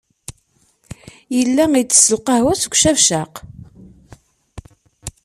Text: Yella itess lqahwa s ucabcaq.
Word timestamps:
Yella 1.37 1.65
itess 1.81 2.07
lqahwa 2.15 2.53
s 2.61 2.63
ucabcaq. 2.67 3.33